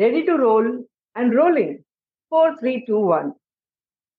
[0.00, 0.66] Ready to roll
[1.16, 1.74] and rolling
[2.32, 3.32] four three two one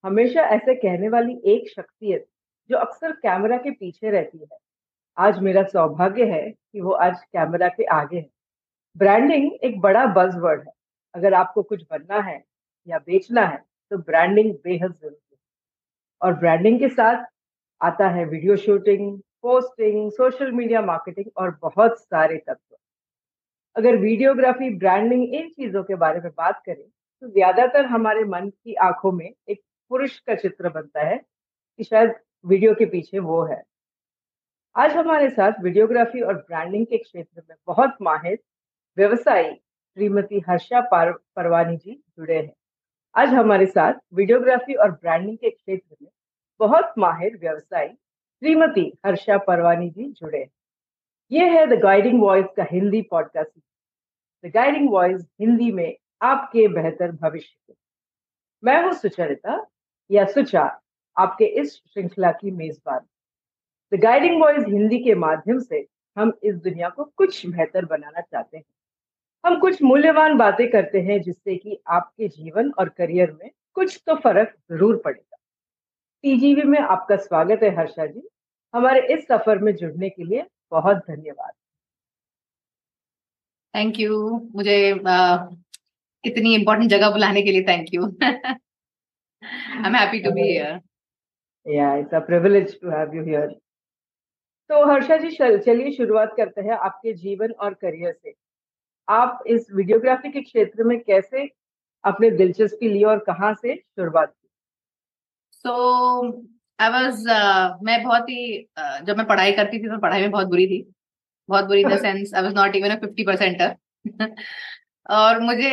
[0.03, 2.25] हमेशा ऐसे कहने वाली एक शख्सियत
[2.69, 4.57] जो अक्सर कैमरा के पीछे रहती है।
[5.17, 8.29] आज मेरा सौभाग्य है कि वो आज कैमरा के आगे है।
[8.95, 10.73] ब्रांडिंग एक बड़ा बज वर्ड है।
[11.15, 12.43] अगर आपको कुछ बनना है
[12.87, 13.57] या बेचना है
[13.91, 15.39] तो ब्रांडिंग बेहद ज़रूरी है।
[16.21, 17.25] और ब्रांडिंग के साथ
[17.81, 22.70] आता है video shooting posting social media marketing और बहुत सारे तत्व।
[23.75, 26.83] अगर वीडियोग्राफी, ब्रांडिंग इन चीज़ों के बारे में बात करें
[27.21, 32.13] तो ज़्यादातर हमारे मन की आँखों में एक पुरुष का चित्र बनता है, कि शायद
[32.45, 33.61] वीडियो के पीछे वो है।
[34.75, 38.39] आज हमारे साथ वीडियोग्राफी और ब्रांडिंग के क्षेत्र में बहुत माहिर
[38.97, 42.53] व्यवसायी श्रीमती हर्षा परवानी जी जुड़े हैं।
[43.15, 46.09] आज हमारे साथ वीडियोग्राफी और ब्रांडिंग के क्षेत्र में
[46.59, 50.49] बहुत माहिर व्यवसायी श्रीमती हर्षा परवानी जी जुड़े हैं।
[51.31, 53.49] ये है द गाइडिंग वॉइस का Hindi podcast
[54.45, 57.73] the guiding voice Hindi में, आपके बेहतर भविष्य के।
[58.63, 59.67] मैं हूँ सुचरिता,
[60.11, 60.81] या सुचा,
[61.17, 62.99] आपके इस श्रृंखला की मेजबान।
[63.91, 68.57] द गाइडिंग वॉइस हिंदी के माध्यम से, हम इस दुनिया को कुछ बेहतर बनाना चाहते
[68.57, 68.63] हैं।
[69.45, 74.15] हम कुछ मूल्यवान बातें करते हैं, जिससे कि आपके जीवन और करियर में कुछ तो
[74.15, 75.37] फ़र्क ज़रूर पड़ेगा।
[76.23, 78.29] टीजीवी में आपका स्वागत है, हर्षा जी।
[78.73, 81.51] हमारे इस सफ़र में जुड़ने के लिए बहुत धन्यवाद।
[83.73, 84.19] थैंक यू
[84.55, 85.37] मुझे uh,
[86.23, 90.79] इतनी इम्पोर्टेंट जगह बुलाने के लिए thank you I am happy to be here
[91.65, 93.47] या it's a privilege to have you here
[94.69, 98.33] तो हर्षा जी चलिए शुरुआत करते हैं आपके जीवन और करियर से।
[99.07, 101.49] आप इस वीडियोग्राफी के क्षेत्र में कैसे
[102.03, 104.47] अपने दिलचस्पी ली और कहाँ से शुरुआत की?
[105.51, 105.73] सो
[106.79, 107.27] आई वॉज़
[107.85, 110.81] मैं बहुत ही uh, जब मैं पढ़ाई करती थी तो पढ़ाई में बहुत बुरी थी।
[111.51, 114.35] बहुत बुरी in the sense I was not even a fifty percenter
[115.09, 115.71] और मुझे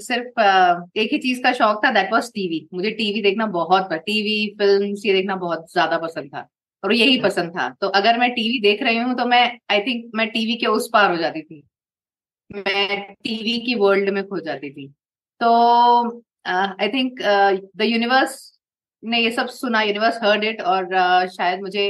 [0.00, 0.40] सिर्फ़
[0.98, 4.94] एक ही चीज़ का शौक था दैट वॉज़ टीवी मुझे टीवी देखना बहुत टीवी फ़िल्म
[5.06, 6.48] ये देखना बहुत ज़्यादा पसंद था
[6.82, 9.80] और यही अच्छा। पसंद था। तो अगर मैं टीवी देख रही हूँ तो मैं आई
[9.80, 11.62] थिंक मैं टीवी के उस पार हो जाती थी।
[12.50, 14.86] मैं टीवी की वर्ल्ड में खो जाती थी।
[15.40, 15.50] तो
[16.46, 17.20] आई थिंक
[17.76, 18.38] द यूनिवर्स
[19.02, 21.88] ने ये सब सुना यूनिवर्स हर्ड इट और uh, शायद मुझे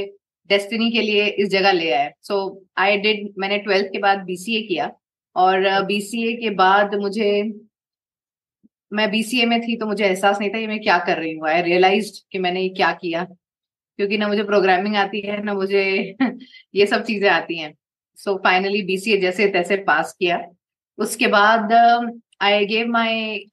[0.51, 2.37] डेस्टिनी के लिए इस जगह ले आए। सो
[2.77, 4.91] आई डिड मैंने ट्वेल्थ के बाद बीसीए किया
[5.35, 7.29] और बीसीए uh, के बाद मुझे
[8.93, 11.47] मैं बीसीए में थी तो मुझे एहसास नहीं था कि मैं क्या कर रही हूँ।
[11.49, 13.23] आई रियलाइज़ कि मैंने ये क्या किया
[13.99, 15.83] क्योंकि ना मुझे प्रोग्रामिंग आती है ना मुझे
[16.75, 17.73] ये सब चीज़ें आती हैं।
[18.17, 20.45] सो फाइनली बीसीए जैसे तैसे पास किया।
[20.97, 21.73] उसके बाद
[22.41, 23.47] I gave my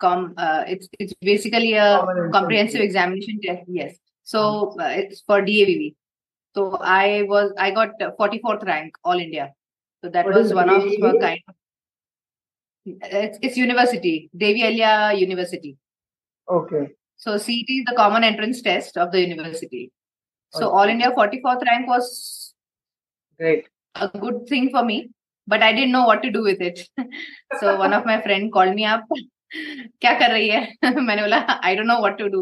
[0.00, 1.88] com uh, it's it's basically a
[2.32, 3.96] comprehensive examination test yes.
[4.29, 5.95] so uh, it's for DAVV
[6.55, 9.53] so I was I got 44th rank all India
[10.03, 11.55] so that what was one of a kind of
[12.85, 15.77] it's, it's university Devi Alia University
[16.49, 19.91] okay so CET is the common entrance test of the university
[20.51, 20.75] so okay.
[20.77, 22.53] all India 44th rank was
[23.39, 25.09] great a good thing for me
[25.47, 26.87] but I didn't know what to do with it.
[27.59, 29.03] so one of my friend called me up
[30.01, 32.39] क्या कर रही है मैंने बोला I don't know what to do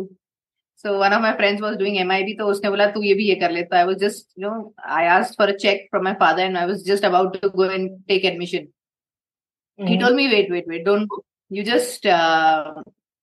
[0.84, 3.34] so one of my friends was doing MIB तो उसने बोला तू ये भी ये
[3.34, 6.14] कर ले तो I was just you know I asked for a cheque from my
[6.20, 8.68] father and I was just about to go and take admission
[9.78, 12.06] he told me wait wait wait don't go you just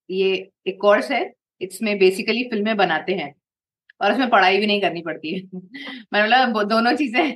[0.09, 0.33] ये
[0.67, 1.23] एक course है
[1.61, 3.33] इसमें basically फ़िल्में बनाते हैं
[4.01, 5.41] और उसमें पढ़ाई भी नहीं करनी पड़ती है.
[6.13, 7.35] मैंने बोला दोनों चीज़ें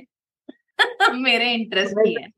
[1.22, 2.28] मेरे इंटरेस्ट की है.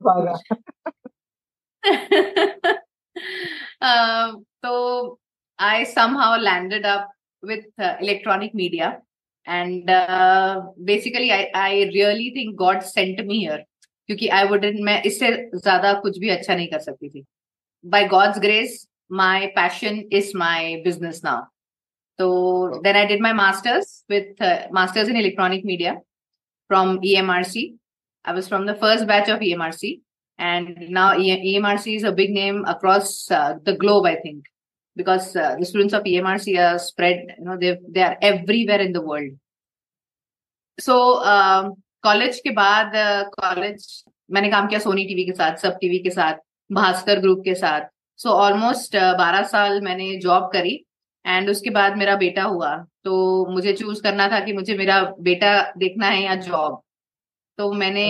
[3.83, 5.19] Um, so
[5.59, 7.09] I somehow landed up
[7.44, 9.00] with uh, electronic media.
[9.46, 13.64] And uh, basically, I, I really think God sent me here.
[14.10, 17.24] क्योंकि आई वुडन मैं इससे ज्यादा कुछ भी अच्छा नहीं कर सकती थी
[17.86, 18.76] by God's grace
[19.20, 21.42] my passion is my business now
[22.20, 24.44] तो then I did my masters with
[24.74, 27.66] masters in electronic media from EMRC.
[28.26, 29.94] I was from the first batch of EMRC.
[30.40, 34.46] and now EMRC is a big name across uh, the globe, I think,
[34.97, 37.35] because uh, the students of EMRC are spread.
[37.39, 39.33] You know, they they are everywhere in the world.
[40.79, 40.97] So
[42.05, 42.93] college um, के बाद
[43.35, 46.35] college uh, मैंने काम किया Sony TV के साथ सब TV के साथ
[46.71, 50.75] भास्कर ग्रुप के साथ सो so, ऑलमोस्ट बारह साल मैंने जॉब करी
[51.25, 52.75] एंड उसके बाद मेरा बेटा हुआ
[53.05, 53.15] तो
[53.51, 56.81] मुझे चूज़ करना था कि मुझे मेरा बेटा देखना है या जॉब
[57.59, 58.05] तो मैंने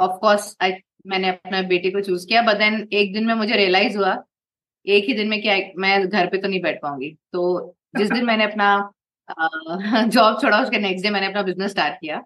[0.00, 0.72] ऑफ़ कोर्स आई
[1.06, 4.14] मैंने अपने बेटे को चूज़ किया बट देन एक दिन में मुझे रियलाइज़ हुआ
[4.86, 8.24] एक ही दिन में क्या मैं घर पे तो नहीं बैठ पाऊँगी। तो जिस दिन
[8.24, 8.92] मैंने अपना
[10.06, 12.22] जॉब छोड़ा उसके नेक्स्ट डे मैंने अपना बिज़नेस स्टार्ट किया।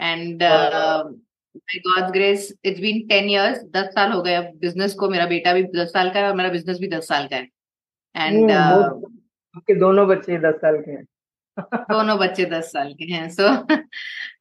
[0.00, 5.08] And by God's grace it's been ten years दस साल हो गए अब बिज़नेस को
[5.08, 7.48] मेरा बेटा भी दस साल का है और मेरा बिज़नेस भी दस साल का है।
[8.16, 9.06] एंड हम्म,
[9.56, 11.04] आपके दोनों बच्चे दस साल के हैं।
[11.90, 13.48] दोनों बच्चे दस साल के हैं। सो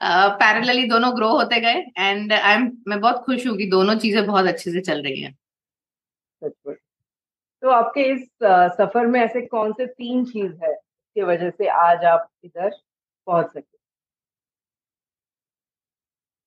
[0.03, 3.95] पैरेलली uh, दोनों ग्रो होते गए। एंड आई एम मैं बहुत खुश हूँ कि दोनों
[3.95, 5.37] चीज़ें बहुत अच्छे से चल रही हैं।
[7.67, 8.27] तो आपके इस
[8.75, 12.69] सफ़र में ऐसे कौन से तीन चीज़ है जिसकी वजह से आज आप इधर
[13.27, 13.77] पहुँच सके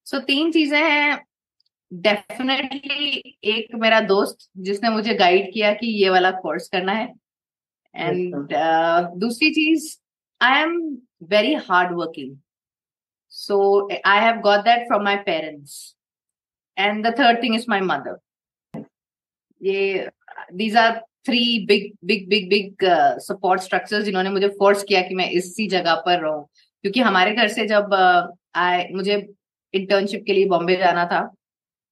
[0.07, 1.19] सो so, तीन चीज़ें हैं
[1.91, 7.13] डेफिनेटली एक मेरा दोस्त जिसने मुझे गाइड किया कि ये वाला कोर्स करना है
[7.95, 9.89] एंड uh, दूसरी चीज़
[10.41, 10.73] I am
[11.21, 12.39] very hardworking.
[13.33, 15.95] So I have got that from my parents.
[16.77, 18.17] And the third thing is my mother.
[19.61, 20.09] ये
[20.53, 25.15] these are three big big big big support support structures जिन्होंने मुझे force किया कि
[25.15, 26.47] मैं इसी जगह पर रहूँ।
[26.81, 27.93] क्योंकि हमारे घर से जब
[28.55, 29.33] आए uh, मुझे
[29.73, 31.35] इंटर्नशिप के लिए बॉम्बे जाना था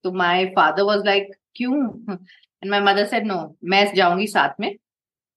[0.04, 1.76] तो माय फादर वाज लाइक क्यों?
[2.14, 4.76] And my mother said no मैं जाऊँगी साथ में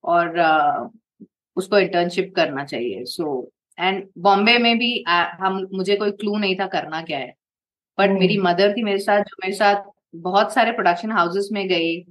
[0.05, 0.99] और uh,
[1.57, 6.57] उसको इंटर्नशिप करना चाहिए। सो एंड बॉम्बे में भी आ, हम मुझे कोई क्लू नहीं
[6.57, 7.35] था करना क्या है।
[7.99, 8.21] But hmm.
[8.21, 9.85] मेरी मदर थी मेरे साथ जो मेरे साथ
[10.17, 12.05] बहुत सारे प्रोडक्शन हाउसेस में गई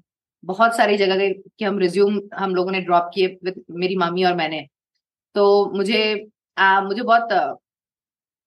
[0.44, 4.24] बहुत सारी जगह गई कि हम रिज्यूम हम लोगों ने ड्रॉप किए विद मेरी मामी
[4.24, 4.68] और मैंने।
[5.36, 6.28] तो मुझे
[6.58, 7.62] आ, मुझे बहुत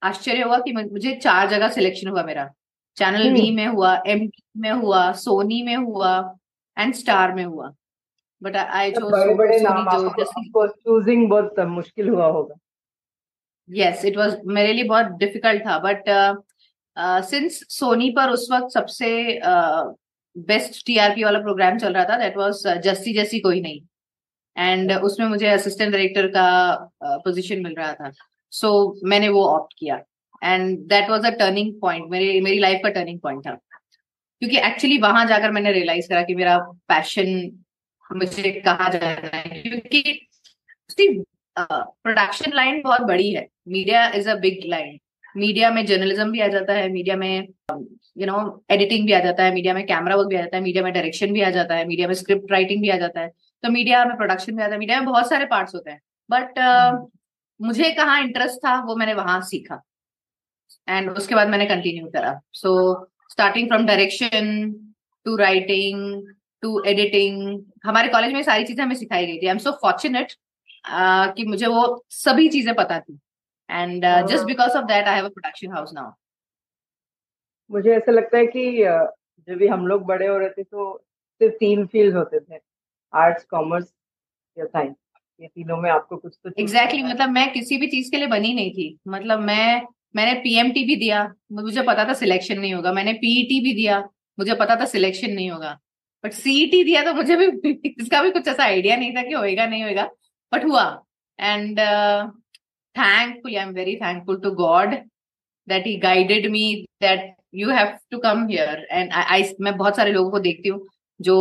[0.02, 2.52] आश्चर्य हुआ कि मुझे चार जगह सिलेक्शन हुआ मेरा।
[2.96, 3.56] Channel B hmm.
[3.56, 6.38] में हुआ एम में हुआ सोनी में हुआ
[6.79, 7.75] एंड स्टार में हुआ।
[8.43, 12.55] बट आई चूजिंग बहुत मुश्किल हुआ होगा।
[13.70, 16.05] यस इट वाज मेरे लिए बहुत डिफ़िकल्ट था बट
[17.25, 19.41] सिंस सोनी पर उस वक्त सबसे
[20.36, 23.81] बेस्ट टीआरपी वाला प्रोग्राम चल रहा था दैट वाज जस्सी जैसी कोई नहीं.
[24.56, 28.12] एंड uh, उसमें मुझे असिस्टेंट डायरेक्टर का पोजीशन uh, मिल रहा था.
[28.50, 30.02] सो so, मैंने वो ऑप्ट किया.
[30.44, 33.54] And that was a turning point मेरे मेरी लाइफ का टर्निंग पॉइंट था.
[34.42, 36.58] क्योंकि एक्चुअली वहाँ जाकर मैंने रियलाइज़ करा कि मेरा
[36.88, 37.28] पैशन
[38.16, 39.62] मुझे कहा जा रहा है.
[39.62, 40.26] क्योंकि
[41.58, 43.46] प्रोडक्शन लाइन बहुत बड़ी है.
[43.69, 44.98] Media is a big line
[45.34, 47.48] media में जर्नलिज्म भी आ जाता है मीडिया में
[48.19, 48.38] यू नो
[48.70, 50.92] एडिटिंग भी आ जाता है मीडिया में कैमरा वर्क भी आ जाता है मीडिया में
[50.92, 53.28] डायरेक्शन भी आ जाता है मीडिया में स्क्रिप्ट राइटिंग भी आ जाता है।
[53.64, 56.00] तो मीडिया में प्रोडक्शन भी आता है मीडिया में बहुत सारे पार्ट्स होते हैं।
[56.31, 57.10] बट uh,
[57.60, 59.81] मुझे कहाँ इंटरेस्ट था वो मैंने वहाँ सीखा।
[60.88, 62.72] एंड उसके बाद मैंने कंटिन्यू करा। So
[63.31, 64.72] starting from direction
[65.26, 66.26] to writing
[66.62, 70.32] to editing हमारे कॉलेज में सारी चीज़ें हमें सिखाई गई थी। आई एम सो फॉर्चुनेट
[70.88, 73.19] कि मुझे वो सभी चीज़ें पता थी।
[73.69, 76.12] And just because of that I have a production house now
[77.70, 78.70] मुझे ऐसा लगता है कि
[79.49, 80.93] जब भी हम लोग बड़े हो रहे थे तो
[81.40, 82.58] सिर्फ़ तीन फ़ील्ड होते थे
[83.12, 83.93] आर्ट्स कॉमर्स
[84.56, 84.94] या साइंस
[85.40, 88.26] ये तीनों में आपको कुछ तो एग्जैक्टली exactly, मतलब मैं किसी भी चीज़ के लिए
[88.26, 89.82] बनी नहीं थी। मतलब मैं
[90.14, 91.22] मैंने पीएमटी भी दिया
[91.52, 93.99] मुझे पता था सिलेक्शन नहीं होगा। मैंने पीईटी e भी दिया
[94.38, 95.78] मुझे पता था सिलेक्शन नहीं होगा।
[96.25, 97.46] बट सीईटी दिया तो मुझे भी
[98.00, 100.05] इसका भी कुछ ऐसा आइडिया नहीं था कि होएगा नहीं होएगा।
[100.52, 100.84] बट हुआ।
[101.38, 101.81] And
[102.96, 104.94] thankful I am very thankful to God
[105.69, 106.65] that he guided me
[107.03, 110.86] that you have to come here and I मैं बहुत सारे लोगों को देखती हूँ
[111.20, 111.36] जो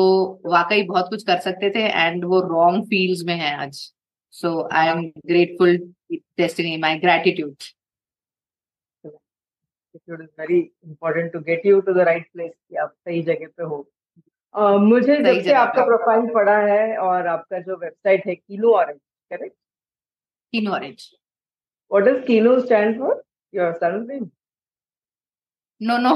[0.45, 3.79] वाकई बहुत कुछ कर सकते थे एंड वो रॉन्ग फील्ड्स में है आज।
[4.33, 5.77] So I am grateful
[6.13, 7.55] destiny my gratitude
[9.95, 13.48] It is very important to get you to the right place कि आप सही जगह
[13.57, 13.75] पे हो।
[14.55, 19.00] Uh, मुझे जब से आपका प्रोफ़ाइल पढ़ा है और आपका जो वेबसाइट है Kinnow orange
[19.31, 19.55] correct
[20.53, 21.05] Kinnow orange
[21.93, 23.21] what does Kinnow stand for
[23.53, 24.29] your son name
[25.81, 26.12] no no.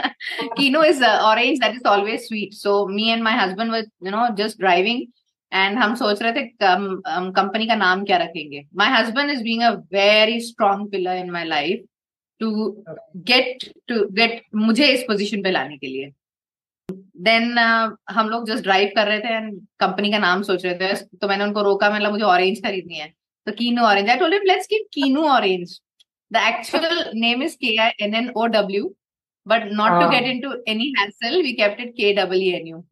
[0.56, 1.60] Kino is uh, orange.
[1.60, 2.54] That is always sweet.
[2.54, 5.06] So me and my husband were you know just driving
[5.52, 9.70] and हम सोच रहे थे company का नाम क्या रखेंगे my husband is being a
[9.92, 11.84] very strong pillar in my life
[12.40, 12.50] to
[13.30, 16.10] get to get मुझे इस पोजीशन पे लाने के लिए
[17.28, 20.74] देन uh, हम लोग जस्ट ड्राइव कर रहे थे एंड कंपनी का नाम सोच रहे
[20.74, 23.12] थे तो मैंने उनको रोका मतलब मुझे ऑरेंज खरीदनी है
[23.48, 25.78] तो Kinnow orange I told him let's keep Kinnow orange
[26.30, 28.94] the actual name is K I N N O W
[29.46, 32.84] but not to get into any hassle we kept it K W N U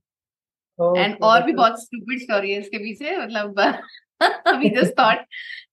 [0.78, 3.60] and और भी बहुत stupid story है इसके पीछे मतलब
[4.60, 5.24] we just thought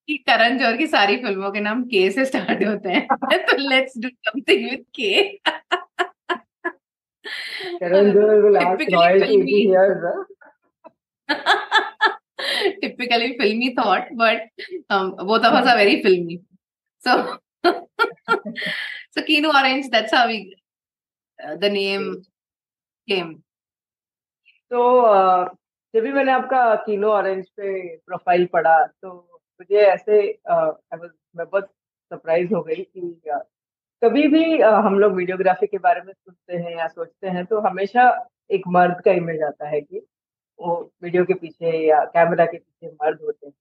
[0.08, 3.08] कि करण जौहर की सारी फ़िल्मों के नाम के से स्टार्ट होते हैं
[3.46, 5.12] तो let's do something with K
[7.80, 10.04] Karan Johar will ask if he hears.
[12.82, 14.42] Typically filmy thought, but
[14.90, 16.42] um, both of us are very filmy.
[17.00, 20.56] So, so Kino Orange, that's how we
[21.40, 22.24] uh, the name
[23.08, 23.44] came.
[24.72, 25.50] तो uh,
[25.96, 29.10] जब भी मैंने आपका कीनो orange पे profile पढ़ा तो
[29.62, 30.22] मुझे ऐसे
[30.52, 31.70] uh, मैं बहुत
[32.12, 33.16] सरप्राइज़ हो गई कि
[34.02, 38.08] कभी भी हम लोग वीडियोग्राफी के बारे में सुनते हैं या सोचते हैं तो हमेशा
[38.52, 40.02] एक मर्द का इमेज आता है कि
[40.64, 43.54] वो वीडियो के पीछे या कैमरा के पीछे मर्द होते हैं।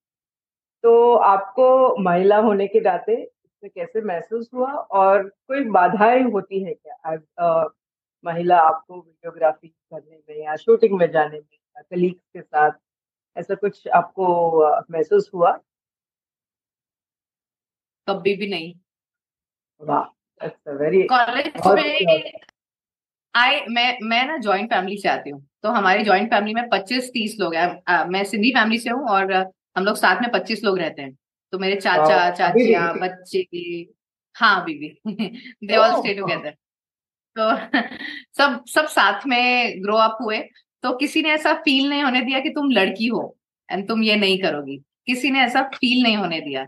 [0.83, 6.75] तो आपको महिला होने के नाते इसमें कैसे महसूस हुआ और कोई बाधाएँ होती है
[6.75, 6.95] क्या?
[7.39, 7.65] आ,
[8.25, 12.71] महिला आपको वीडियोग्राफी करने में या शूटिंग में जाने में या कलीग्स के साथ
[13.37, 14.27] ऐसा कुछ आपको
[14.91, 15.53] महसूस हुआ?
[18.09, 18.75] कभी भी नहीं।
[19.81, 20.05] वाह
[20.69, 22.33] वेरी कॉलेज में
[23.35, 27.09] आई मैं मैं ना ज्वाइंट फैमिली से आती हूँ। तो हमारी ज्वाइंट फैमिली में पच्चीस
[27.11, 29.33] तीस लोग हैं। मैं सिंधी फैमिली से हूँ और
[29.77, 31.17] हम लोग साथ में पच्चीस लोग रहते हैं।
[31.53, 33.41] तो मेरे चाचा चाचिया बच्चे
[34.37, 34.89] हाँ बीबी
[35.67, 36.51] दे ऑल स्टे टुगेदर
[37.37, 37.51] तो
[38.39, 40.39] सब सब साथ में ग्रो अप हुए।
[40.85, 43.23] तो किसी ने ऐसा फील नहीं होने दिया कि तुम लड़की हो
[43.69, 46.67] एंड तुम ये नहीं करोगी। किसी ने ऐसा फील नहीं होने दिया।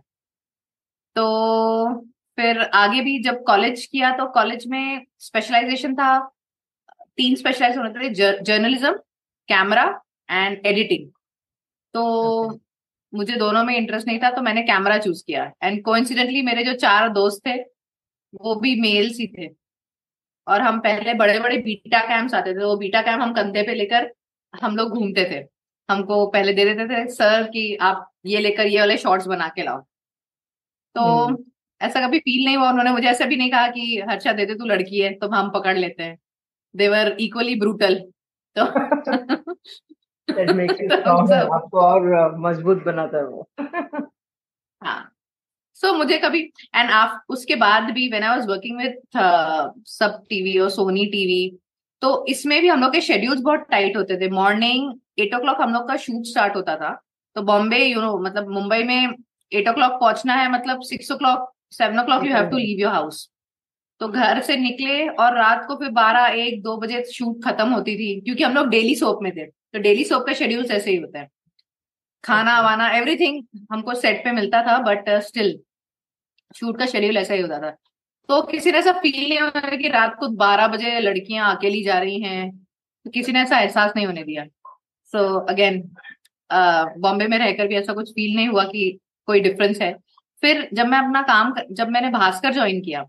[1.16, 1.24] तो
[2.38, 6.30] फिर आगे भी जब कॉलेज किया तो कॉलेज में स्पेशलाइजेशन था।
[7.18, 8.08] तीन स्पेशलाइज होने थे
[8.42, 8.92] जर्नलिज्म
[9.48, 9.84] कैमरा
[10.28, 11.08] एंड एडिटिंग
[11.94, 12.60] तो
[13.12, 16.72] मुझे दोनों में इंटरेस्ट नहीं था तो मैंने कैमरा चूज़ किया। एंड कोइंसिडेंटली मेरे जो
[16.76, 17.54] चार दोस्त थे
[18.34, 19.48] वो भी मेल्स ही थे।
[20.46, 23.74] और हम पहले बड़े बड़े बीटा कैंप्स आते थे वो बीटा कैंप हम कंधे पे
[23.74, 24.10] लेकर
[24.54, 25.42] हम लोग घूमते थे।
[25.88, 29.62] हमको पहले दे देते थे सर कि आप ये लेकर ये वाले शॉर्ट्स बना के
[29.62, 29.80] लाओ।
[30.96, 31.44] तो हम्म।
[31.80, 34.54] ऐसा कभी फील नहीं हुआ। उन्होंने मुझे ऐसा भी नहीं कहा कि हर्षा दे दे
[34.54, 36.18] तू लड़की है तो हम पकड़ लेते हैं।
[36.74, 37.94] देवर इक्वली ब्रूटल
[38.56, 38.64] तो
[41.54, 43.48] आपको और मज़बूत बनाता है वो।
[44.82, 45.10] हाँ।
[45.74, 46.40] सो so, मुझे कभी
[46.74, 49.00] एंड आप उसके बाद भी when I was working with
[49.88, 51.58] Sab TV और सोनी टीवी
[52.02, 55.60] तो इसमें भी हम लोग के शेड्यूल्स बहुत टाइट होते थे। मॉर्निंग एट ओ क्लॉक
[55.60, 56.90] हम लोग का शूट स्टार्ट होता था।
[57.36, 59.14] तो बॉम्बे यू नो मतलब मुंबई में
[59.52, 62.92] एट ओ क्लॉक पहुँचना है मतलब six o'clock seven o'clock you have to leave your
[62.92, 63.28] house
[64.00, 67.96] तो घर से निकले और रात को फिर बारह एक दो बजे शूट खत्म होती
[67.96, 70.96] थी क्योंकि हम लोग डेली सोप में थे। तो डेली सोप का शेड्यूल ऐसे ही
[70.96, 71.28] होता है।
[72.24, 75.58] खाना वाना एवरीथिंग हमको सेट पे मिलता था बट स्टिल
[76.54, 77.70] शूट का शेड्यूल ऐसा ही होता था।
[78.28, 81.98] तो किसी ने ऐसा फील नहीं होता कि रात को बारह बजे लड़कियाँ अकेली जा
[81.98, 82.50] रही हैं।
[83.06, 84.44] तो किसी ने ऐसा एहसास नहीं होने दिया।
[85.12, 85.82] सो अगेन
[87.00, 88.98] बॉम्बे में रहकर भी ऐसा कुछ फील नहीं हुआ कि
[89.28, 89.92] कोई डिफरेंस है।
[90.42, 93.04] फिर जब मैं अपना काम जब मैंने भास्कर ज्वाइन किया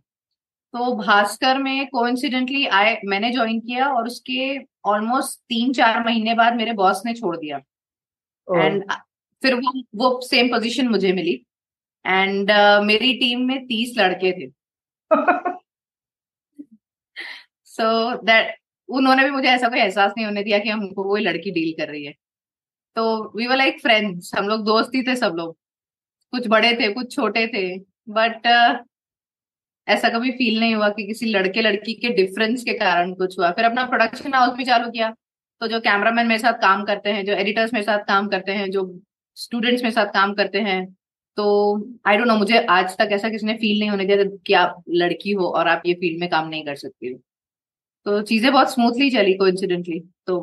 [0.75, 6.55] तो भास्कर में कोइंसिडेंटली आए मैंने ज्वाइन किया और उसके ऑलमोस्ट तीन चार महीने बाद
[6.55, 7.57] मेरे बॉस ने छोड़ दिया।
[8.47, 8.83] एंड
[9.41, 11.45] फिर वो वो सेम पोजीशन मुझे मिली।
[12.05, 14.51] एंड uh, मेरी टीम में तीस लड़के थे।
[17.63, 18.55] सो so दैट
[18.89, 21.91] उन्होंने भी मुझे ऐसा कोई एहसास नहीं होने दिया कि हमको कोई लड़की डील कर
[21.91, 22.13] रही है।
[22.95, 25.57] तो वी वर लाइक फ्रेंड्स हम लोग दोस्त ही थे सब लोग।
[26.31, 27.79] कुछ बड़े थे कुछ छोटे थे।
[28.09, 28.47] बट
[29.87, 33.51] ऐसा कभी फील नहीं हुआ कि किसी लड़के लड़की के डिफरेंस के कारण कुछ हुआ।
[33.51, 35.13] फिर अपना प्रोडक्शन हाउस भी चालू किया।
[35.61, 38.69] तो जो कैमरामैन मेरे साथ काम करते हैं जो एडिटर्स मेरे साथ काम करते हैं
[38.71, 38.81] जो
[39.37, 40.85] स्टूडेंट्स मेरे साथ काम करते हैं
[41.37, 41.45] तो
[42.07, 44.83] आई डोंट नो मुझे आज तक ऐसा किसी ने फील नहीं होने दिया कि आप
[44.89, 47.19] लड़की हो और आप ये फ़ील्ड में काम नहीं कर सकती हो।
[48.05, 50.37] तो चीज़ें बहुत स्मूथली चली को इंसिडेंटली तो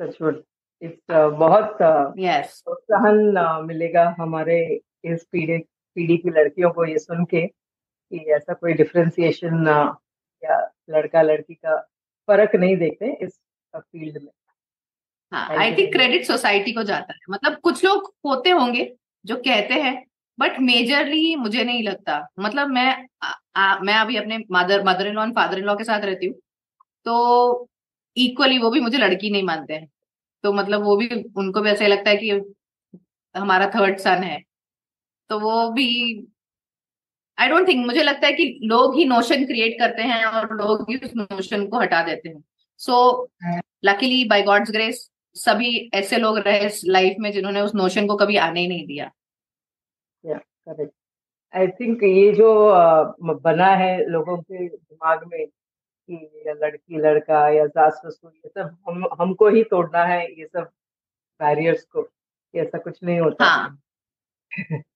[0.00, 4.58] बहुत प्रोत्साहन uh, मिलेगा हमारे
[5.04, 5.58] इस पीढ़ी
[5.96, 7.46] पीढ़ी की लड़कियों को ये सुन के।
[8.12, 9.66] कि ऐसा कोई डिफ्रेंसिएशन
[10.42, 10.58] या
[10.90, 11.76] लड़का लड़की का
[12.28, 13.38] फ़र्क नहीं देखते इस
[13.74, 14.30] फ़ील्ड में।
[15.32, 18.92] आई थिंक क्रेडिट सोसाइटी को जाता है। मतलब कुछ लोग होते होंगे
[19.24, 19.94] जो कहते हैं
[20.38, 25.14] बट मेजरली मुझे नहीं लगता। मतलब मैं आ, आ, मैं अभी अपने mother mother in
[25.14, 26.34] law father in law के साथ रहती हूँ
[27.04, 27.68] तो
[28.16, 29.88] इक्वली वो भी मुझे लड़की नहीं मानते हैं।
[30.44, 32.30] तो मतलब वो भी उनको भी ऐसा लगता है कि
[33.34, 34.42] हमारा थर्ड सन है।
[35.30, 35.88] तो वो भी
[37.38, 40.90] आई डोंट थिंक मुझे लगता है कि लोग ही नोशन क्रिएट करते हैं और लोग
[40.90, 42.42] ही उस नोशन को हटा देते हैं।
[42.80, 43.30] So
[43.84, 48.36] luckily by God's grace सभी ऐसे लोग रहे लाइफ में जिन्होंने उस नोशन को कभी
[48.36, 49.10] आने ही नहीं दिया।
[51.54, 52.50] आई थिंक ये जो
[53.22, 59.08] बना है लोगों के दिमाग में कि लड़की लड़का या सास ससुर ये सब हम
[59.20, 60.70] हमको ही तोड़ना है ये सब
[61.40, 62.08] बैरियर्स को
[62.54, 63.78] ऐसा कुछ नहीं होता। हाँ।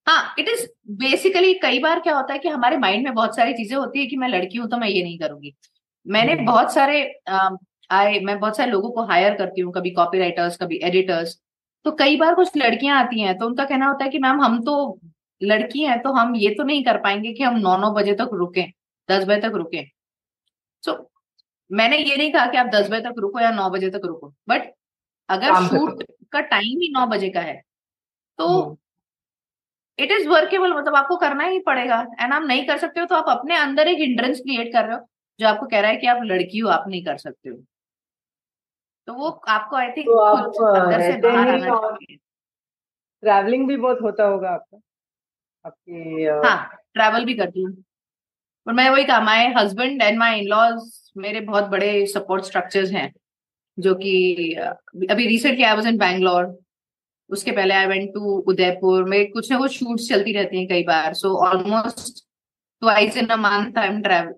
[0.09, 0.67] हाँ इट इज़
[0.97, 4.07] बेसिकली कई बार क्या होता है कि हमारे माइंड में बहुत सारी चीज़ें होती है
[4.07, 5.55] कि मैं लड़की हूँ तो मैं ये नहीं करूँगी
[6.07, 7.03] मैंने हम्म। बहुत सारे
[7.91, 11.39] आए मैं बहुत सारे लोगों को हायर करती हूँ कभी कॉपी राइटर्स कभी एडिटर्स
[11.87, 14.61] तो कई बार कुछ लड़कियाँ आती हैं तो उनका कहना होता है कि मैम हम
[14.63, 14.77] तो
[15.41, 18.31] लड़की हैं तो हम ये तो नहीं कर पाएँगे कि हम नौ नौ बजे तक
[18.35, 18.63] रुके
[19.09, 19.85] दस बजे तक रुके
[20.85, 20.99] सो so,
[21.71, 24.33] मैंने ये नहीं कहा कि आप दस बजे तक रुको या नौ बजे तक रुको
[24.49, 24.73] बट
[25.29, 26.03] अगर शूट
[26.33, 27.61] का टाइम ही नौ बजे का है
[28.39, 28.77] तो हम्म।
[29.99, 33.15] इट इज़ वर्केबल मतलब आपको करना ही पड़ेगा। एंड आप नहीं कर सकते हो तो
[33.15, 35.07] आप अपने अंदर एक हिंड्रेंस क्रिएट कर रहे हो
[35.41, 37.57] जो आपको कह रहा है कि आप लड़की हो आप नहीं कर सकते हो।
[39.09, 42.17] तो वो आपको आई थिंक तो अंदर से बाहर आना चाहिए।
[43.23, 44.81] ट्रैवलिंग भी बहुत होता होगा आपका
[45.65, 47.73] आपकी हाँ ट्रैवल भी करती हूँ।
[48.67, 52.91] और मैं वही कहा my husband and my in laws मेरे बहुत बड़े सपोर्ट स्ट्रक्चर्स
[52.93, 53.13] हैं
[53.79, 54.13] जो कि
[55.11, 56.45] अभी recently I was in Bangalore
[57.33, 60.83] उसके पहले आई वेंट टू उदयपुर में कुछ ना कुछ शूट्स चलती रहती हैं कई
[60.85, 62.25] बार। So almost
[62.83, 64.35] twice in a month I am travel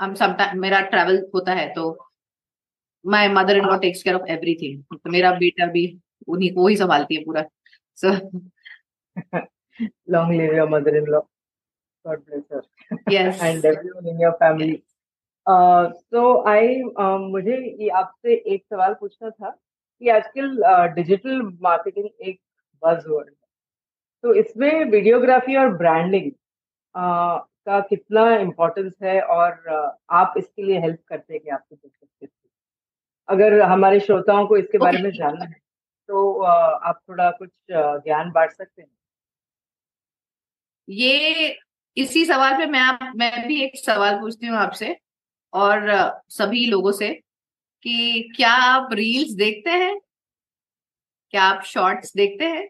[0.00, 1.86] हम समटाइम मेरा ट्रैवल होता है तो
[3.04, 5.86] my mother in law takes care of everything तो मेरा बेटा भी
[6.28, 7.44] उन्हीं को ही संभालती है पूरा।
[7.98, 8.14] सो
[10.12, 11.20] long live your mother-in-law.
[12.04, 12.62] God bless her.
[13.14, 13.40] Yes.
[13.48, 14.70] And everyone in your family.
[14.70, 14.84] Yes.
[15.46, 16.22] uh, so
[16.52, 16.62] i
[17.04, 19.50] uh, मुझे ये आपसे एक सवाल पूछना था।
[20.00, 20.62] कि आजकल
[20.94, 22.40] डिजिटल मार्केटिंग एक
[22.82, 23.34] बज वर्ड है।
[24.24, 26.30] तो इसमें वीडियोग्राफी और ब्रांडिंग
[26.94, 29.52] का कितना इम्पोर्टेंस है और
[30.10, 32.30] आप इसके लिए हेल्प करते हैं कि आपको बिज़नेस
[33.28, 34.84] अगर हमारे श्रोताओं को इसके okay.
[34.84, 35.56] बारे में जानना है
[36.08, 38.88] तो आप थोड़ा कुछ ज्ञान बांट सकते हैं?
[40.88, 41.56] ये
[41.96, 44.96] इसी सवाल पे मैं आप मैं भी एक सवाल पूछती हूँ आपसे
[45.52, 45.90] और
[46.30, 47.08] सभी लोगों से।
[47.84, 49.98] कि क्या आप रील्स देखते हैं?
[51.34, 52.68] क्या आप शॉर्ट्स देखते हैं?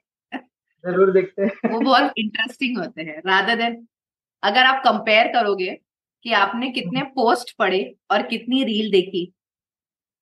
[0.85, 3.87] ज़रूर देखते हैं। वो बहुत इंटरेस्टिंग होते हैं। राधा देन
[4.43, 5.79] अगर आप कंपेयर करोगे
[6.25, 9.25] कि आपने कितने पोस्ट पढ़े और कितनी रील देखी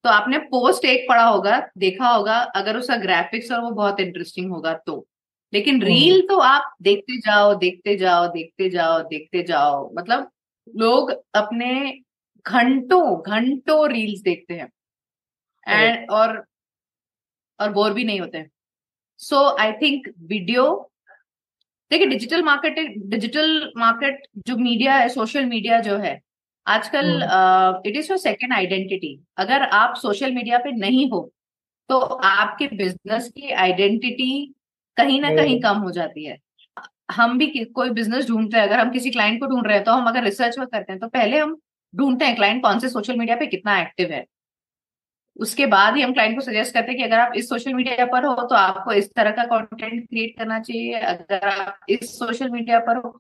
[0.05, 4.51] तो आपने पोस्ट एक पढ़ा होगा देखा होगा अगर उसका ग्राफिक्स और वो बहुत इंटरेस्टिंग
[4.51, 5.07] होगा तो।
[5.53, 10.31] लेकिन रील हम्म। तो आप देखते जाओ देखते जाओ देखते जाओ देखते जाओ। मतलब
[10.75, 11.71] लोग अपने
[12.47, 14.69] घंटों घंटों रील्स देखते हैं।
[15.67, 16.45] एंड और
[17.59, 18.45] और बोर भी नहीं होते।
[19.21, 20.65] सो आई थिंक वीडियो
[21.91, 26.21] देखिए डिजिटल मार्केट डिजिटल मार्केट जो मीडिया है सोशल मीडिया जो है
[26.67, 27.07] आजकल
[27.87, 31.21] it is your second identity अगर आप सोशल मीडिया पे नहीं हो
[31.91, 34.31] तो आपके बिज़नेस की आइडेंटिटी
[34.97, 36.37] कहीं ना कहीं कम हो जाती है।
[37.13, 39.93] हम भी कोई बिज़नेस ढूंढते हैं अगर हम किसी क्लाइंट को ढूंढ रहे हैं तो
[39.93, 41.57] हम अगर रिसर्च में करते हैं तो पहले हम
[41.95, 44.25] ढूंढते हैं क्लाइंट कौन से सोशल मीडिया पे कितना एक्टिव है।
[45.37, 48.07] उसके बाद ही हम क्लाइंट को सजेस्ट करते हैं कि अगर आप इस सोशल मीडिया
[48.07, 52.51] पर हो तो आपको इस तरह का कंटेंट क्रिएट करना चाहिए। अगर आप इस सोशल
[52.51, 53.19] मीडिया पर हो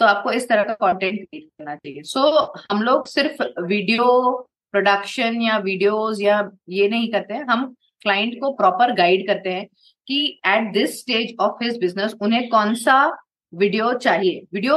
[0.00, 4.30] तो आपको इस तरह का कंटेंट क्रिएट करना चाहिए। सो so, हम लोग सिर्फ़ वीडियो
[4.74, 9.66] प्रोडक्शन या वीडियोस या ये नहीं करते हैं। हम क्लाइंट को प्रॉपर गाइड करते हैं
[10.08, 12.96] कि at this stage of his business उन्हें कौन सा
[13.52, 14.76] वीडियो चाहिए। वीडियो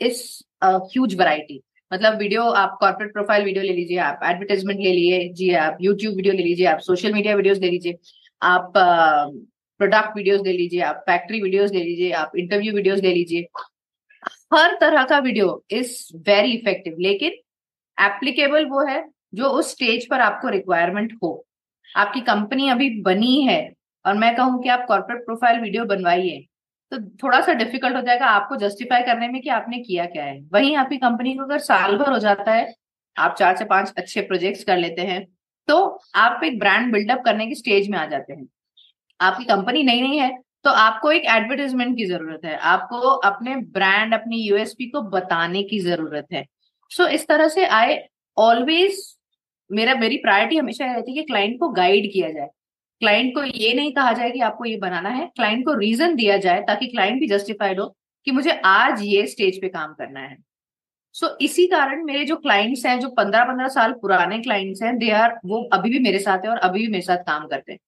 [0.00, 0.22] इज़
[0.64, 1.60] ह्यूज वैरायटी
[1.92, 6.14] मतलब वीडियो, आप कॉर्पोरेट प्रोफ़ाइल वीडियो ले लीजिए, आप एडवर्टाइजमेंट ले लीजिए जी, आप यूट्यूब
[6.16, 7.94] वीडियो ले लीजिए, आप सोशल मीडिया वीडियोस ले लीजिए,
[8.42, 8.72] आप
[9.80, 13.46] प्रोडक्ट वीडियोस ले लीजिए, आप फैक्ट्री वीडियोस ले लीजिए, आप इंटरव्यू वीडियोस ले लीजिए।
[14.54, 15.96] हर तरह का वीडियो इज़
[16.26, 17.32] वेरी इफ़ेक्टिव लेकिन
[17.98, 19.02] एप्लीकेबल वो है
[19.34, 21.32] जो उस स्टेज पर आपको रिक्वायरमेंट हो।
[21.88, 23.72] आपकी कंपनी अभी बनी है,
[24.04, 26.46] और मैं कहूँ कि आप कॉर्पोरेट प्रोफ़ाइल वीडियो बनवाइए।
[26.92, 30.40] तो थोड़ा सा डिफ़िकल्ट हो जाएगा आपको जस्टिफाई करने में कि आपने किया क्या है।
[30.52, 32.72] वहीं आपकी कंपनी को अगर साल भर हो जाता है
[33.16, 35.24] आप चार से पाँच अच्छे प्रोजेक्ट्स कर लेते हैं
[35.68, 35.76] तो
[36.16, 38.46] आप एक ब्रांड बिल्डअप करने की स्टेज में आ जाते हैं।
[39.20, 40.30] आपकी कंपनी नई नहीं है
[40.64, 45.78] तो आपको एक एडवर्टीजमेंट की ज़रूरत है। आपको अपने ब्रांड अपनी यूएसपी को बताने की
[45.80, 46.44] ज़रूरत है।
[46.90, 47.96] सो so, इस तरह से आई
[48.36, 48.98] ऑलवेज
[49.70, 52.48] मेरा मेरी प्रायोरिटी हमेशा रहती है कि क्लाइंट को गाइड किया जाए।
[53.00, 56.36] क्लाइंट को ये नहीं कहा जाए कि आपको ये बनाना है। क्लाइंट को रीजन दिया
[56.38, 57.86] जाए ताकि क्लाइंट भी जस्टिफाइड हो
[58.26, 60.36] कि मुझे आज ये स्टेज पे काम करना है।
[61.14, 64.96] सो so, इसी कारण मेरे जो क्लाइंट्स हैं जो पंद्रह पंद्रह साल पुराने क्लाइंट्स हैं
[64.98, 67.72] दे आर वो अभी भी मेरे साथ है और अभी भी मेरे साथ काम करते
[67.72, 67.78] हैं।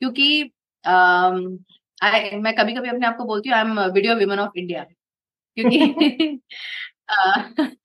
[0.00, 0.42] क्योंकि
[0.84, 1.58] um,
[2.04, 4.84] I, मैं कभी कभी अपने आप को बोलती हूँ I am video women of India
[5.56, 6.40] क्योंकि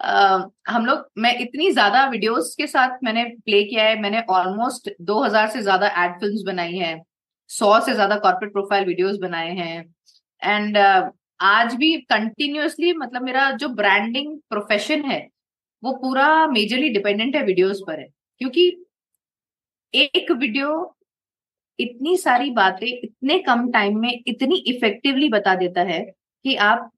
[0.00, 5.48] हम लोग मैं इतनी ज़्यादा वीडियोस के साथ मैंने प्ले किया है मैंने ऑलमोस्ट 2000
[5.48, 6.94] से ज़्यादा एड फिल्म्स बनाई है
[7.50, 9.78] 100 से ज़्यादा कॉर्पोरेट प्रोफ़ाइल वीडियोस बनाए हैं
[10.42, 15.20] एंड uh, आज भी कंटिन्यूसली मतलब मेरा जो ब्रांडिंग प्रोफेशन है
[15.82, 18.06] वो पूरा मेजरली डिपेंडेंट है वीडियोस पर है
[18.40, 18.64] क्योंकि
[19.94, 20.70] एक वीडियो
[21.78, 26.00] इतनी सारी बातें इतने कम टाइम में इतनी इफेक्टिवली बता देता है
[26.44, 26.90] कि आप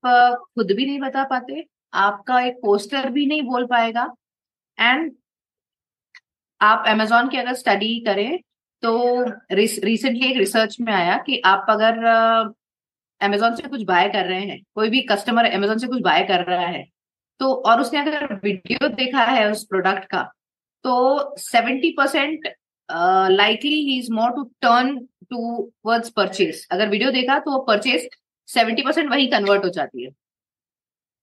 [0.55, 4.07] खुद भी नहीं बता पाते आपका एक पोस्टर भी नहीं बोल पाएगा।
[4.79, 5.13] एंड
[6.61, 8.39] आप अमेजोन की अगर स्टडी करें
[8.83, 9.23] तो
[9.53, 12.05] रिसेंटली एक रिसर्च में आया कि आप अगर
[13.21, 16.45] अमेजोन से कुछ बाय कर रहे हैं, कोई भी कस्टमर अमेजोन से कुछ बाय कर
[16.45, 16.85] रहा है
[17.41, 20.23] तो और उसने अगर वीडियो देखा है उस प्रोडक्ट का
[20.85, 22.49] तो seventy percent
[23.31, 24.97] likely he is more to turn
[25.87, 28.09] towards purchase अगर वीडियो देखा तो परचेज
[28.49, 30.11] सेवेंटी परसेंट वही कन्वर्ट हो जाती है।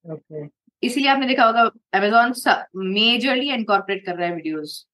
[0.08, 0.46] ओके
[0.84, 1.62] इसीलिए आपने देखा होगा
[1.98, 2.34] अमेजोन
[2.94, 4.86] मेजरली इनकॉर्पोरेट कर रहा है वीडियोस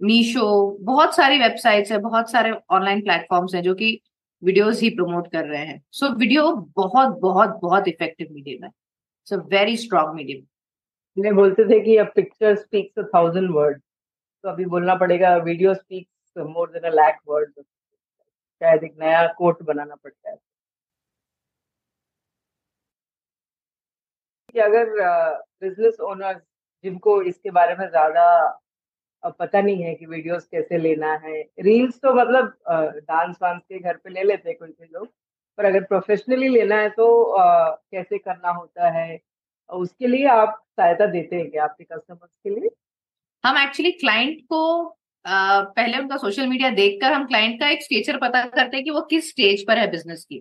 [0.00, 0.46] मीशो
[0.82, 3.98] बहुत सारी वेबसाइट्स है बहुत सारे ऑनलाइन प्लेटफॉर्म्स हैं जो कि
[4.42, 5.82] वीडियोस ही प्रमोट कर रहे हैं.
[5.90, 8.70] सो so, वीडियो बहुत बहुत बहुत इफ़ेक्टिव मीडियम है.
[9.26, 13.80] सो वेरी स्ट्रॉन्ग मीडियम बोलते थे कि अब picture speaks a thousand word
[14.44, 19.62] तो अभी बोलना पड़ेगा video speaks more than a lakh word शायद एक नया कोट
[19.62, 20.36] बनाना पड़ता है.
[24.54, 24.90] कि अगर
[25.62, 26.40] बिज़नेस ओनर्स
[26.84, 28.58] जिनको इसके बारे में ज़्यादा
[29.38, 32.56] पता नहीं है कि वीडियोस कैसे लेना है रील्स तो मतलब
[33.00, 35.06] डांस वांस के घर पे ले लेते हैं कोई कोई लोग
[35.58, 39.18] पर अगर प्रोफेशनली लेना है तो कैसे करना होता है
[39.70, 42.70] उसके लिए आप सहायता देते हैं क्या आपके कस्टमर्स के लिए?
[43.44, 48.16] हम एक्चुअली क्लाइंट को आ, पहले उनका सोशल मीडिया देखकर हम क्लाइंट का एक स्टेचर
[48.18, 50.38] पता करते हैं कि वो किस स्टेज पर है बिज़नेस की।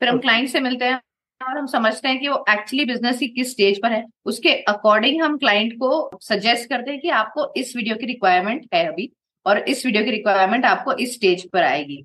[0.00, 1.00] फिर हम क्लाइंट से मिलते हैं
[1.42, 5.22] और हम समझते हैं कि वो एक्चुअली बिज़नेस की किस स्टेज पर है। उसके अकॉर्डिंग
[5.22, 9.10] हम क्लाइंट को सजेस्ट करते हैं कि आपको इस वीडियो की रिक्वायरमेंट है अभी
[9.46, 12.04] और इस वीडियो की रिक्वायरमेंट आपको इस स्टेज पर आएगी।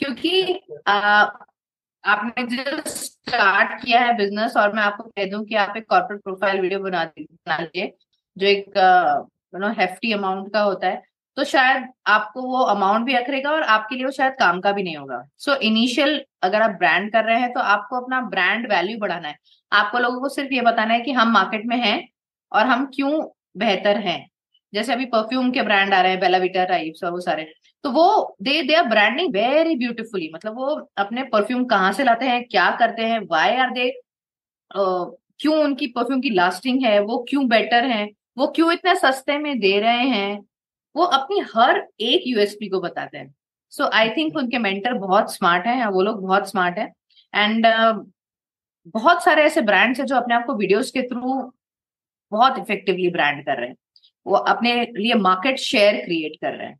[0.00, 1.26] क्योंकि आ,
[2.04, 6.22] आपने जो स्टार्ट किया है बिज़नेस और मैं आपको कह दूँ कि आप एक कॉर्पोरेट
[6.22, 7.92] प्रोफ़ाइल वीडियो बना बना लीजिए
[8.36, 8.76] जो एक
[9.54, 11.02] यू नो हेफ्टी अमाउंट का होता है।
[11.38, 14.82] तो शायद आपको वो अमाउंट भी अखरेगा और आपके लिए वो शायद काम का भी
[14.82, 18.66] नहीं होगा। सो so, इनिशियल अगर आप ब्रांड कर रहे हैं तो आपको अपना ब्रांड
[18.72, 19.36] वैल्यू बढ़ाना है।
[19.72, 22.08] आपको लोगों को सिर्फ़ ये बताना है कि हम मार्केट में हैं
[22.52, 23.12] और हम क्यों
[23.56, 24.26] बेहतर हैं।
[24.72, 27.46] जैसे अभी परफ्यूम के ब्रांड आ रहे हैं बेलाविटा टाइप्स और वो सारे।
[27.84, 32.26] तो वो they they are branding very beautifully मतलब वो अपने परफ्यूम कहाँ से लाते
[32.26, 33.90] हैं क्या करते हैं वाई आर दे
[34.72, 38.04] क्यों उनकी परफ्यूम की लास्टिंग है वो क्यों बेटर है
[38.38, 40.47] वो क्यों इतने सस्ते में दे रहे हैं?
[40.98, 43.34] वो अपनी हर एक यूएसपी को बताते हैं।
[43.72, 46.92] सो आई थिंक उनके मेंटर बहुत स्मार्ट है वो लोग बहुत स्मार्ट है।
[47.34, 48.04] एंड uh,
[48.94, 51.52] बहुत सारे ऐसे ब्रांड्स हैं जो अपने आप को वीडियोस के थ्रू
[52.32, 53.76] बहुत इफेक्टिवली ब्रांड कर रहे हैं।
[54.26, 56.78] वो अपने लिए मार्केट शेयर क्रिएट कर रहे हैं।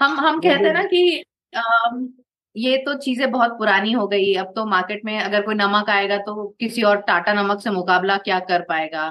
[0.00, 1.62] हम हम कहते हैं ना कि आ,
[2.56, 6.18] ये तो चीज़ें बहुत पुरानी हो गई अब तो मार्केट में अगर कोई नमक आएगा
[6.18, 9.08] तो किसी और टाटा नमक से मुकाबला क्या कर पाएगा?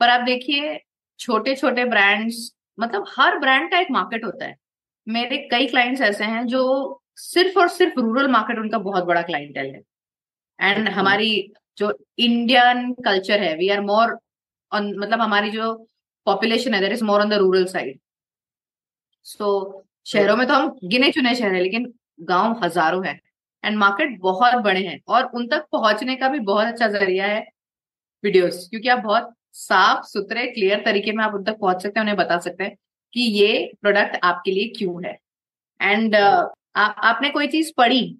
[0.00, 0.78] पर आप देखिए
[1.20, 2.36] छोटे छोटे ब्रांड्स
[2.80, 4.56] मतलब हर ब्रांड का एक मार्केट होता है।
[5.06, 6.62] मेरे कई क्लाइंट्स ऐसे हैं जो
[7.18, 9.80] सिर्फ़ और सिर्फ़ रूरल मार्केट उनका बहुत बड़ा क्लाइंटल है।
[10.58, 11.30] एंड हमारी
[11.78, 14.16] जो इंडियन कल्चर है वी आर मोर
[14.72, 15.72] ऑन मतलब हमारी जो
[16.26, 17.98] पॉपुलेशन है there is more on the rural side
[19.26, 19.48] so
[20.06, 23.18] शहरों में तो हम गिने चुने शहर है लेकिन गाँव हज़ारों है।
[23.64, 27.40] एंड मार्केट बहुत बड़े हैं और उन तक पहुँचने का भी बहुत अच्छा ज़रिया है
[28.24, 32.04] वीडियोस क्योंकि आप बहुत साफ़ सुथरे क्लियर तरीके में आप उन तक पहुँच सकते हैं
[32.04, 32.76] उन्हें बता सकते हैं
[33.14, 35.18] कि ये प्रोडक्ट आपके लिए क्यों है।
[35.80, 38.16] एंड uh, आप आपने कोई चीज़ पढ़ी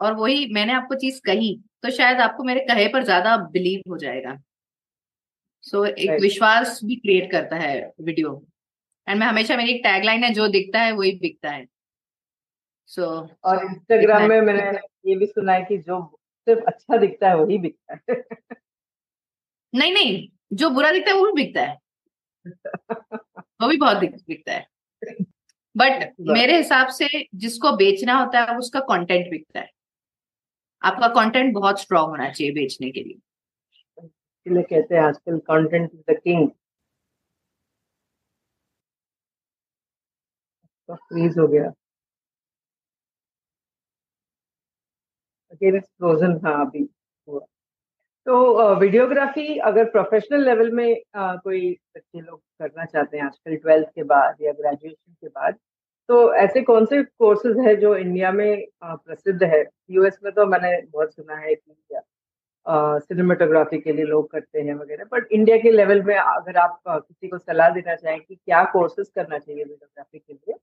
[0.00, 3.98] और वही मैंने आपको चीज़ कही तो शायद आपको मेरे कहे पर ज़्यादा बिलीव हो
[3.98, 4.36] जाएगा।
[5.64, 8.42] सो so, एक विश्वास भी क्रिएट करता है वीडियो
[9.06, 11.66] एंड मैं हमेशा मेरी एक टैगलाइन है जो दिखता है वही बिकता है।
[12.86, 16.00] सो so, और इंस्टाग्राम में मैंने ये भी सुना है कि जो
[16.46, 18.22] सिर्फ़ अच्छा दिखता है वही बिकता है।
[19.72, 21.78] नहीं नहीं जो बुरा दिखता है वो भी बिकता है।
[23.62, 23.96] वो भी बहुत
[24.28, 24.66] बिकता है।
[25.74, 29.70] बट मेरे हिसाब से जिसको बेचना होता है उसका कंटेंट बिकता है।
[30.82, 33.18] आपका कंटेंट बहुत स्ट्रांग होना चाहिए बेचने के लिए।
[34.46, 36.48] इसलिए कहते हैं आजकल content is the king
[40.88, 41.70] freeze हो गया।
[45.52, 46.86] अगेन इट्स फ्रोजन हाँ अभी।
[48.26, 54.02] तो वीडियोग्राफी अगर प्रोफेशनल लेवल में कोई बच्चे लोग करना चाहते हैं आजकल ट्वेल्थ के
[54.02, 55.54] बाद या ग्रेजुएशन के बाद
[56.08, 59.64] तो ऐसे कौन से कोर्सेज है जो इंडिया में प्रसिद्ध है?
[59.90, 62.00] यूएस में तो मैंने बहुत सुना है कि
[63.06, 67.28] सिनेमाटोग्राफी के लिए लोग करते हैं वगैरह बट इंडिया के लेवल में अगर आप किसी
[67.28, 70.54] को सलाह देना चाहें कि क्या कोर्सेज करना चाहिए वीडियोग्राफी के लिए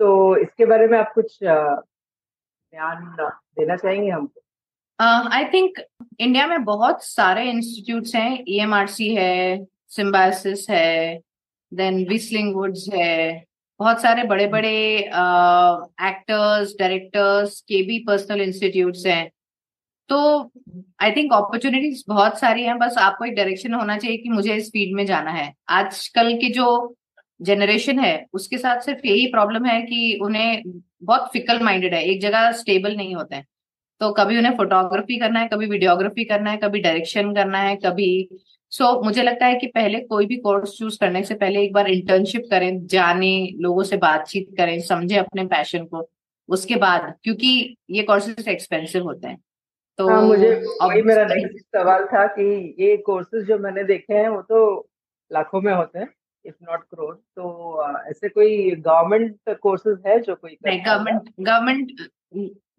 [0.00, 4.40] तो इसके बारे में आप कुछ ध्यान देना चाहेंगे हमको?
[5.00, 5.78] आई थिंक
[6.20, 8.44] इंडिया में बहुत सारे इंस्टीट्यूट्स हैं.
[8.48, 9.64] ईएमआरसी e है
[9.96, 11.20] सिम्बासिस है
[11.72, 13.44] देन विस्लिंग वुड्स है.
[13.80, 14.46] बहुत सारे बड़े.
[14.46, 14.72] बड़े
[16.08, 19.30] एक्टर्स डायरेक्टर्स के भी पर्सनल इंस्टीट्यूट्स हैं.
[20.08, 20.18] तो
[21.02, 22.78] आई थिंक अपॉर्चुनिटीज़ बहुत सारी हैं.
[22.78, 25.52] बस आपको एक डायरेक्शन होना चाहिए कि मुझे इस फ़ील्ड में जाना है.
[25.68, 26.66] आजकल के जो
[27.40, 30.62] जनरेशन है, उसके साथ सिर्फ़ यही प्रॉब्लम है कि उन्हें
[31.02, 32.02] बहुत फिकल माइंडेड है.
[32.04, 33.46] एक जगह स्टेबल नहीं होते हैं.
[34.00, 38.28] तो कभी उन्हें फोटोग्राफी करना है कभी वीडियोग्राफी करना है कभी डायरेक्शन करना है कभी
[38.72, 41.72] सो so, मुझे लगता है कि पहले कोई भी कोर्स चूज़ करने से पहले एक
[41.72, 46.08] बार इंटर्नशिप करें जाने लोगों से बातचीत करें समझे अपने पैशन को।
[46.48, 49.38] उसके बाद क्योंकि ये कोर्सेज एक्सपेंसिव होते हैं
[49.98, 50.50] तो हाँ मुझे
[50.82, 54.88] वही मेरा नेक्स्ट सवाल था कि ये कोर्सेज जो मैंने देखे हैं वो तो
[55.30, 56.08] लाखों में होते हैं
[56.44, 61.92] इफ़ नॉट करोड़ तो ऐसे कोई गवर्नमेंट कोर्सेज है जो कोई गवर्नमेंट गवर्नमेंट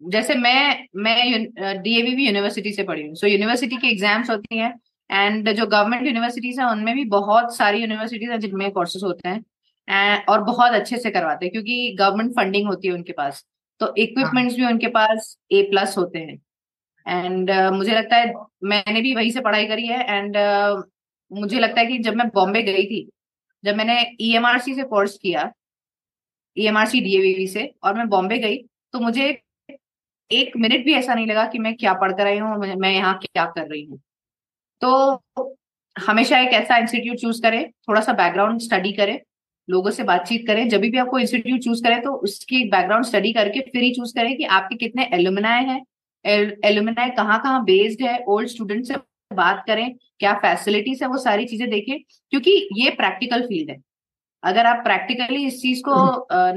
[0.08, 1.44] जैसे मैं मैं
[1.82, 6.58] डीएवी यूनिवर्सिटी से पढ़ी हूँ। सो यूनिवर्सिटी की एग्ज़ाम्स होती हैं एंड जो गवर्नमेंट यूनिवर्सिटीज
[6.58, 9.44] हैं उनमें भी बहुत सारी यूनिवर्सिटीज हैं जिनमें कोर्सेज होते हैं
[9.88, 13.44] and- और बहुत अच्छे से करवाते हैं क्योंकि गवर्नमेंट फंडिंग होती है उनके पास।
[13.80, 16.38] तो हाँ। इक्विपमेंट्स भी उनके पास ए प्लस होते हैं।
[17.08, 18.34] एंड uh, मुझे लगता है
[18.64, 20.82] मैंने भी वहीं से पढ़ाई करी है एंड uh,
[21.32, 23.10] मुझे लगता है कि जब मैं बॉम्बे गई थी
[23.64, 25.52] जब मैंने ईएमआरसी से कोर्स किया
[26.58, 28.56] ईएमआरसी डीएवीवी से और मैं बॉम्बे गई
[28.92, 29.42] तो मुझे
[30.32, 33.18] एक मिनट भी ऐसा नहीं लगा कि मैं क्या पढ़ कर रही हूँ मैं यहाँ
[33.24, 33.98] क्या कर रही हूँ।
[34.82, 35.22] तो
[35.96, 39.18] हमेशा एक ऐसा इंस्टीट्यूट चूज़ करें थोड़ा सा बैकग्राउंड स्टडी करें
[39.68, 43.60] लोगों से बातचीत करें। जब भी आपको इंस्टीट्यूट चूज़ करें तो उसकी बैकग्राउंड स्टडी करके
[43.62, 45.82] फिर ही चूज़ करें कि आपके कितने एलुमिनाय हैं
[46.64, 48.96] एलुमिनाय कहाँ कहाँ बेस्ड है ओल्ड स्टूडेंट से
[49.30, 49.88] बात करें
[50.20, 51.98] क्या फैसिलिटीज़ है वो सारी चीज़ें देखें
[52.32, 53.76] क्योंकि ये प्रैक्टिकल फ़ील्ड है।
[54.42, 55.94] अगर आप प्रैक्टिकली इस चीज़ को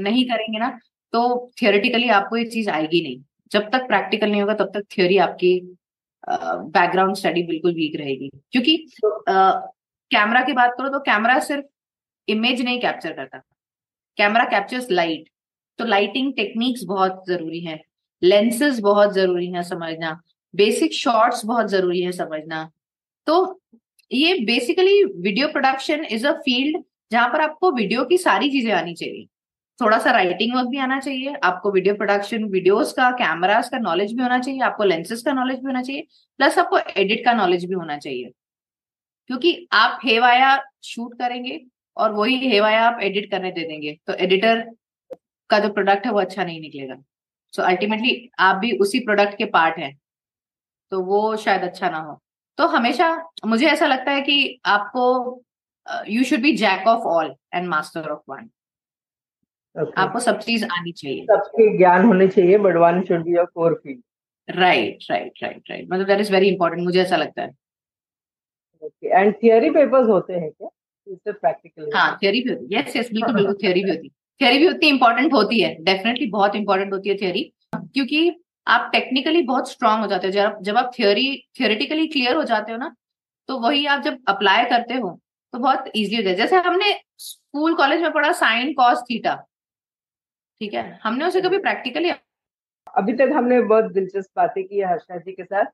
[0.00, 0.68] नहीं करेंगे ना
[1.14, 1.22] तो
[1.62, 3.20] थियोरिटिकली आपको ये चीज़ आएगी नहीं।
[3.52, 5.52] जब तक प्रैक्टिकल नहीं होगा तब तक थ्योरी आपकी
[6.28, 9.10] बैकग्राउंड स्टडी बिल्कुल वीक रहेगी। क्योंकि तो
[10.10, 11.64] कैमरा की बात करो तो कैमरा सिर्फ़
[12.28, 13.38] इमेज नहीं कैप्चर करता।
[14.18, 15.28] कैमरा कैप्चर्स लाइट
[15.78, 17.78] तो लाइटिंग टेक्निक्स बहुत ज़रूरी है।
[18.22, 20.20] लेंसेज बहुत ज़रूरी है समझना।
[20.54, 22.64] बेसिक शॉट्स बहुत ज़रूरी है समझना।
[23.26, 23.60] तो
[24.10, 28.94] ये basically video production is a field जहाँ पर आपको वीडियो की सारी चीज़ें आनी
[28.94, 29.26] चाहिए।
[29.80, 34.12] थोड़ा सा राइटिंग वर्क भी आना चाहिए, आपको वीडियो प्रोडक्शन वीडियोस का कैमरास का नॉलेज
[34.12, 36.06] भी होना चाहिए, आपको लेंसेज का नॉलेज भी होना चाहिए
[36.40, 38.32] प्लस आपको एडिट का नॉलेज भी होना चाहिए।
[39.30, 41.60] क्योंकि आप हेवाया शूट करेंगे
[41.96, 44.64] और वही हेवाया आप एडिट करने दे देंगे तो एडिटर
[45.50, 46.96] का जो प्रोडक्ट है वो अच्छा नहीं निकलेगा।
[47.54, 49.96] सो अल्टीमेटली आप भी उसी प्रोडक्ट के पार्ट हैं
[50.92, 52.20] तो वो शायद अच्छा ना हो।
[52.58, 53.06] तो हमेशा
[53.46, 55.42] मुझे ऐसा लगता है कि आपको
[56.08, 58.48] you should be jack of all and master of one
[59.76, 63.44] okay आपको सब चीज़ आनी चाहिए। सबके ज्ञान होने चाहिए but one should be your
[63.54, 64.02] core field
[64.48, 67.50] right right right right मतलब दैट इज़ वेरी इंपॉर्टेंट मुझे ऐसा लगता है।
[68.82, 70.68] ओके एंड थियरी पेपर्स होते हैं क्या?
[71.06, 74.14] इससे प्रैक्टिकल हाँ। थियोरी भी होती यस यस बिल्कुल बिल्कुल थियोरी भी होती है।
[74.58, 77.42] भी उतनी इंपॉर्टेंट होती है। डेफिनेटली बहुत इंपॉर्टेंट होती है थियोरी
[77.74, 78.30] क्योंकि
[78.66, 81.26] आप टेक्निकली बहुत स्ट्रांग हो जाते हो। जब जब आप थियोरी
[81.60, 82.94] थियोरिटिकली क्लियर हो जाते हो ना
[83.48, 85.10] तो वही आप जब अप्लाई करते हो
[85.54, 89.34] तो बहुत इजी हो जाए जैसे हमने स्कूल कॉलेज में पढ़ा साइन कॉस थीटा
[90.60, 90.98] ठीक है?
[91.02, 92.10] हमने उसे कभी प्रैक्टिकली
[92.94, 95.64] अभी तक हमने बहुत दिलचस्प बातें की है हर्षा जी के साथ।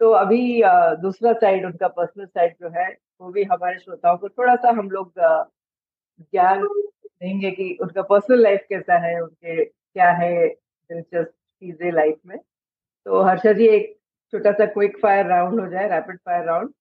[0.00, 0.62] तो अभी
[1.02, 2.88] दूसरा साइड उनका पर्सनल साइड जो है,
[3.20, 8.64] वो भी हमारे श्रोताओं को थोड़ा सा हम लोग ज्ञान देंगे कि उनका पर्सनल लाइफ
[8.68, 13.96] कैसा है, उनके क्या है दिलचस्प चीज़ें लाइफ में। तो हर्षा जी, एक
[14.32, 16.72] छोटा सा क्विक फायर राउंड हो जाए रैपिड फायर राउंड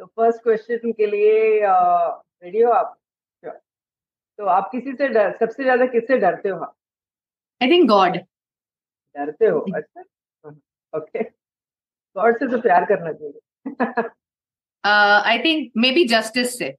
[0.00, 2.96] तो फ़र्स्ट क्वेश्चन के लिए रेडी हो आप?
[3.44, 6.74] तो आप किसी से डर, सबसे ज़्यादा किससे डरते हो आप?
[7.60, 9.58] आई थिंक गॉड डरते हो?
[9.76, 10.00] अच्छा।
[10.92, 11.22] ओके
[12.16, 14.08] गॉड से तो प्यार करना चाहिए।
[14.84, 16.70] I think maybe justice से।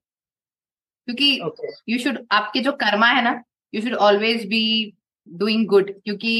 [1.07, 1.39] क्योंकि
[1.89, 4.63] यू शुड आपके जो कर्मा है ना you should always be
[5.27, 6.33] doing good क्योंकि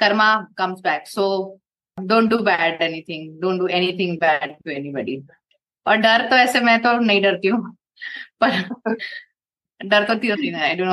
[0.00, 1.26] karma comes back so
[1.98, 5.22] don't do bad anything don't do anything bad to anybody
[5.86, 7.76] और डर तो ऐसे मैं तो नहीं डरती हूँ।
[8.42, 8.50] पर
[9.90, 10.88] डर तो होती है I don't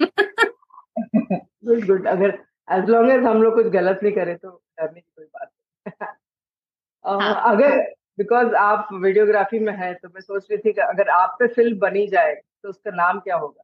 [0.00, 2.38] know good good अगर
[2.70, 5.50] एज लॉन्ग एज हम लोग कुछ गलत नहीं करें तो डरने की कोई बात
[5.86, 6.06] नहीं।
[7.20, 11.36] हाँ। अगर बिकॉज़ आप वीडियोग्राफी में हैं तो मैं सोच रही थी कि अगर आप
[11.38, 13.62] पे फ़िल्म बनी जाए तो उसका नाम क्या होगा?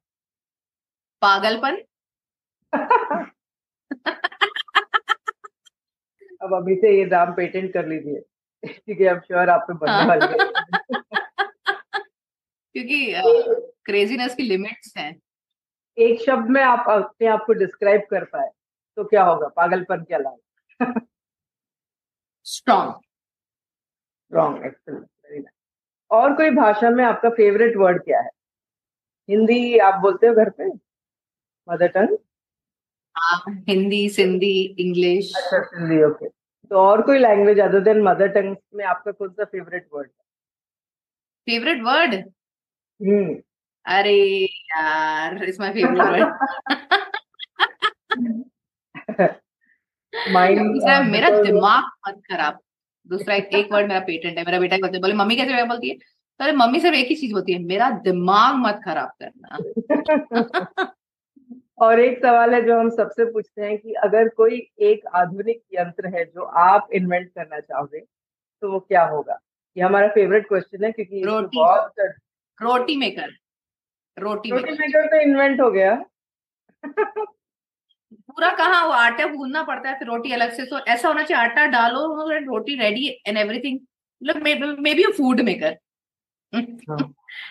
[1.23, 1.83] पागलपन?
[6.43, 8.23] अब अभी से ये नाम पेटेंट कर लीजिए
[8.65, 10.39] क्योंकि अब श्योर आप पे बनने हाँ। वाली है।
[12.75, 13.15] क्योंकि
[13.85, 15.21] क्रेजीनेस की लिमिट्स हैं।
[15.99, 18.49] एक शब्द में आप अपने आप को डिस्क्राइब कर पाए
[18.97, 19.49] तो क्या होगा?
[19.49, 21.01] पागलपन के अलावा।
[22.47, 22.95] Strong
[24.33, 25.53] wrong excellent very nice
[26.11, 28.31] और कोई भाषा में आपका फेवरेट वर्ड क्या है?
[29.29, 30.69] हिंदी आप बोलते हो घर पे?
[31.69, 32.17] Mother tongue
[33.69, 35.33] Hindi Sindhi English.
[35.37, 36.29] अच्छा हिंदी ओके
[36.71, 40.25] तो और कोई language other than mother tongue में आपका कौन सा फेवरेट वर्ड है?
[41.49, 43.35] Favourite word hmm.
[43.87, 46.23] अरे यार it's my favourite word
[50.33, 52.59] mind दूसरा मेरा दिमाग मत खराब
[53.11, 55.97] दूसरा एक, एक वर्ड मेरा पेटेंट है मेरा बेटा बोलते बोले मम्मी कैसे बोलती है
[55.97, 60.93] तो अरे मम्मी सिर्फ़ एक ही चीज़ बोलती है मेरा दिमाग मत खराब करना
[61.79, 66.17] और एक सवाल है जो हम सबसे पूछते हैं कि अगर कोई एक आधुनिक यंत्र
[66.17, 69.39] है जो आप इन्वेंट करना चाहोगे तो वो क्या होगा
[69.77, 71.95] ये हमारा फेवरेट क्वेश्चन है क्योंकि रोटी बहुत
[72.61, 73.31] रोटी मेकर
[74.19, 75.95] रोटी रोटी मेकर तो इन्वेंट हो गया।
[76.85, 81.43] पूरा कहाँ वो आटा भूनना पड़ता है फिर रोटी अलग से तो ऐसा होना चाहिए
[81.45, 83.79] आटा डालो रोटी रेडी एंड एवरीथिंग
[84.23, 85.77] मतलब maybe food maker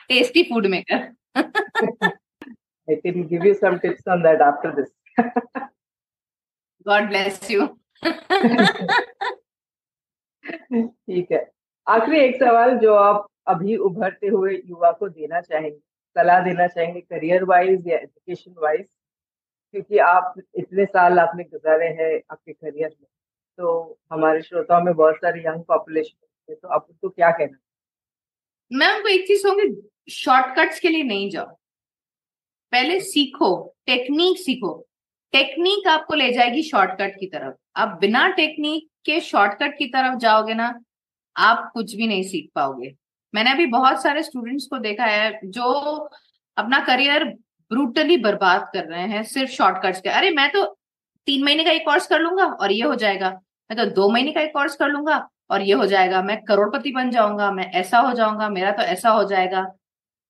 [0.09, 1.11] tasty food maker
[2.87, 4.89] I can give you some tips on that after this.
[6.85, 7.67] God bless you.
[10.83, 11.39] ठीक है।
[11.87, 15.79] आखिरी एक सवाल जो आप अभी उभरते हुए युवा को देना चाहेंगे।
[16.15, 18.85] सलाह देना चाहेंगे करियर वाइज या एजुकेशन वाइज
[19.73, 23.07] क्योंकि आप इतने साल आपने गुजारे हैं आपके करियर में
[23.57, 27.57] तो हमारे श्रोताओं में बहुत सारे यंग पॉपुलेशन है तो आप उनको क्या कहना
[28.71, 31.45] मैं उनको एक चीज़ कहूँगी शॉर्टकट्स के लिए नहीं जाओ।
[32.73, 34.73] पहले सीखो टेक्निक सीखो।
[35.33, 40.53] टेक्निक आपको ले जाएगी शॉर्टकट की तरफ़। आप बिना टेक्निक के शॉर्टकट की तरफ़ जाओगे
[40.53, 40.67] ना,
[41.35, 42.95] आप कुछ भी नहीं सीख पाओगे।
[43.33, 45.71] मैंने अभी बहुत सारे स्टूडेंट्स को देखा है जो
[46.57, 47.23] अपना करियर
[47.71, 50.65] ब्रूटली बर्बाद कर रहे हैं सिर्फ़ शॉर्टकट्स के। अरे मैं तो
[51.27, 53.29] तीन महीने का एक कोर्स कर लूँगा और ये हो जाएगा।
[53.69, 55.17] मैं तो दो महीने का एक कोर्स कर लूँगा
[55.51, 59.09] और ये हो जाएगा। मैं करोड़पति बन जाऊँगा मैं ऐसा हो जाऊँगा मेरा तो ऐसा
[59.09, 59.61] हो जाएगा।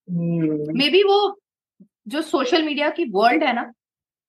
[0.08, 1.40] मे हम्म। बी वो
[2.08, 3.72] जो सोशल मीडिया की वर्ल्ड है ना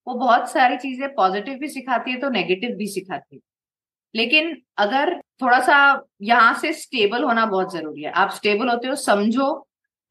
[0.08, 3.42] वो बहुत सारी चीज़ें पॉजिटिव भी सिखाती है तो नेगेटिव भी सिखाती है।
[4.16, 5.78] लेकिन अगर थोड़ा सा
[6.24, 9.48] यहाँ से स्टेबल होना बहुत ज़रूरी है। आप स्टेबल होते हो समझो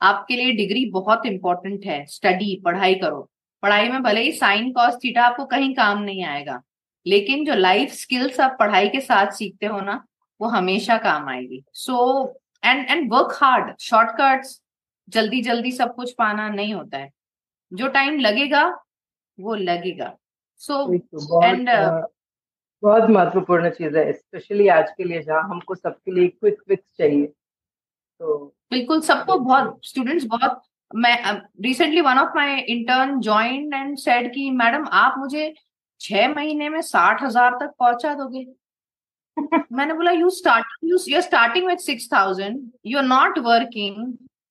[0.01, 3.29] आपके लिए डिग्री बहुत इंपॉर्टेंट है। स्टडी पढ़ाई करो।
[3.63, 6.61] पढ़ाई में भले ही साइन कॉस थीटा आपको कहीं काम नहीं आएगा
[7.07, 10.03] लेकिन जो लाइफ स्किल्स आप पढ़ाई के साथ सीखते हो ना
[10.41, 11.97] वो हमेशा काम आएगी। So
[12.63, 14.61] and and work hard shortcuts
[15.09, 17.11] जल्दी जल्दी सब कुछ पाना नहीं होता है।
[17.73, 18.65] जो टाइम लगेगा
[19.39, 20.13] वो लगेगा।
[20.63, 21.69] सो एंड
[22.85, 27.27] बहुत महत्वपूर्ण चीज़ है स्पेशली आज के लिए जहाँ हमको सबके लिए क्विक फिक्स चाहिए।
[28.21, 28.37] तो
[28.71, 31.15] बिल्कुल सबको बहुत स्टूडेंट्स बहुत मैं
[31.65, 35.53] recently one of my intern join and said कि मैडम आप मुझे
[36.01, 38.45] छह महीने में साठ हज़ार तक पहुँचा दोगे?
[39.73, 43.97] मैंने बोला you start you you starting with six thousand you are not working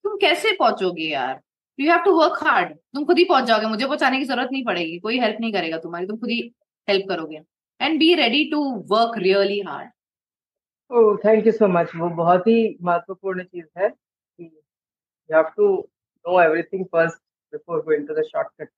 [0.05, 1.39] तुम कैसे पहुंचोगे यार?
[1.79, 4.65] You have to work hard तुम खुद ही पहुँच जाओगे मुझे पहुँचाने की ज़रूरत नहीं
[4.65, 6.41] पड़ेगी कोई हेल्प नहीं करेगा तुम्हारी तुम खुद ही
[6.87, 7.41] हेल्प करोगे।
[7.79, 9.89] And be ready to work really hard
[10.91, 15.67] oh thank you so much वो बहुत ही महत्वपूर्ण चीज़ है कि you have to
[16.25, 17.17] know everything first
[17.53, 18.69] before going to the shortcut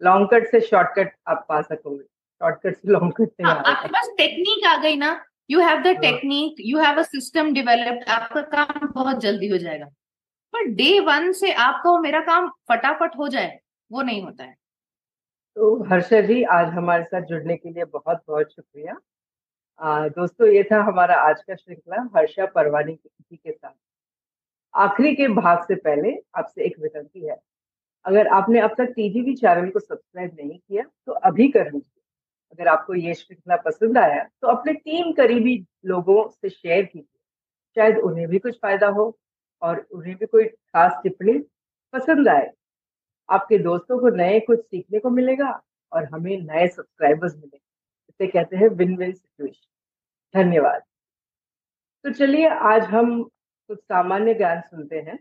[0.00, 4.10] long cut से शॉर्टकट आप पा सकोगे। शॉर्टकट से लॉन्ग कट नहीं हाँ, आपके पास
[4.18, 5.08] टेक्निक आ गई ना
[5.50, 9.86] you have the technique you have a system developed आपका काम बहुत जल्दी हो जाएगा।
[10.54, 13.58] पर डे वन से आपको मेरा काम फटाफट हो जाए
[13.90, 14.54] वो नहीं होता है।
[15.56, 18.94] तो हर्षा जी आज हमारे साथ जुड़ने के लिए बहुत बहुत शुक्रिया।
[19.80, 23.72] आ, दोस्तों ये था हमारा आज का श्रृंखला हर्षा परवानी जी के साथ।
[24.74, 27.36] आखिरी के भाग से पहले आपसे एक विनती है।
[28.04, 32.02] अगर आपने अब तक टीजीवी चैनल को सब्सक्राइब नहीं किया तो अभी कर लीजिए।
[32.52, 35.56] अगर आपको ये श्रृंखला पसंद आया तो अपने तीन करीबी
[35.86, 37.18] लोगों से शेयर कीजिए।
[37.76, 39.16] शायद उन्हें भी कुछ फ़ायदा हो
[39.62, 41.38] और उन्हें भी कोई खास टिप्पणी
[41.94, 42.50] पसंद आए।
[43.28, 45.50] आपके दोस्तों को नए कुछ सीखने को मिलेगा
[45.92, 47.60] और हमें नए सब्सक्राइबर्स मिलेंगे।
[48.08, 50.82] इसे कहते हैं विन विन सिचुएशन धन्यवाद।
[52.04, 53.22] तो चलिए आज हम
[53.70, 55.18] कुछ सामान्य ज्ञान सुनते हैं।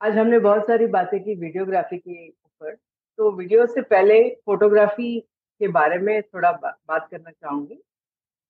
[0.00, 2.74] आज हमने बहुत सारी बातें की वीडियोग्राफी के ऊपर।
[3.18, 5.20] तो वीडियो से पहले फोटोग्राफी
[5.60, 7.82] के बारे में थोड़ा बा, बात करना चाहूँगी।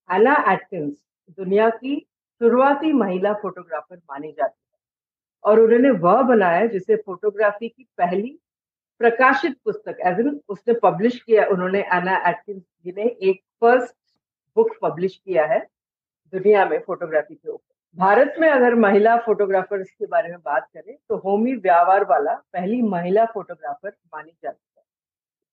[0.09, 1.99] एना एटकिंस दुनिया की
[2.41, 4.66] शुरुआती महिला फोटोग्राफर मानी जाती है
[5.43, 8.37] और उन्होंने वह बनाया जिसे फोटोग्राफी की पहली
[9.01, 13.95] प्रकाशित पुस्तक एज इन उसने पब्लिश किया, उन्होंने एना एटकिंस जी ने एक फ़र्स्ट
[14.57, 15.59] बुक पब्लिश किया है
[16.33, 20.95] दुनिया में फोटोग्राफी के ऊपर। भारत में अगर महिला फोटोग्राफर्स के बारे में बात करें
[21.09, 24.83] तो होमी व्यावार वाला पहली महिला फोटोग्राफर मानी जाती है,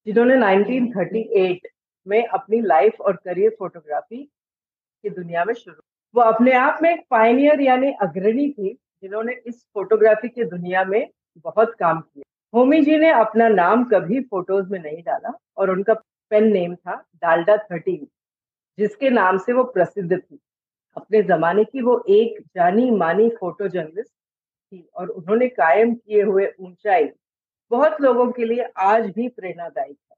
[0.06, 1.68] जिन्होंने 1938
[2.06, 5.80] में अपनी लाइफ और करियर फोटोग्राफी की दुनिया में शुरू
[6.14, 11.11] वो अपने आप में एक पाइनियर यानी अग्रणी थी जिन्होंने इस फोटोग्राफी की दुनिया में
[11.36, 12.22] बहुत काम किया।
[12.55, 15.94] होमी जी ने अपना नाम कभी फ़ोटोज़ में नहीं डाला और उनका
[16.30, 18.07] पेन नेम था डाल्डा थर्टीन
[18.78, 20.38] जिसके नाम से वो प्रसिद्ध थी।
[20.96, 26.52] अपने जमाने की वो एक जानी मानी फ़ोटो जर्नलिस्ट थी और उन्होंने कायम किए हुए
[26.61, 27.09] ऊंचाई
[27.70, 30.16] बहुत लोगों के लिए आज भी प्रेरणादायक है।